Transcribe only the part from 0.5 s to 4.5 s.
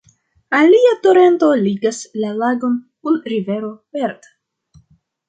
Alia torento ligas la lagon kun rivero Perth.